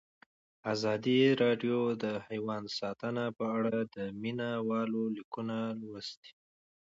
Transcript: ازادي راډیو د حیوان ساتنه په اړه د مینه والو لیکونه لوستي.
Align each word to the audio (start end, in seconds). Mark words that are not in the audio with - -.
ازادي 0.73 1.19
راډیو 1.43 1.79
د 2.03 2.05
حیوان 2.27 2.63
ساتنه 2.79 3.25
په 3.37 3.45
اړه 3.57 3.75
د 3.95 3.97
مینه 4.21 4.49
والو 4.67 5.01
لیکونه 5.17 5.57
لوستي. 5.81 6.31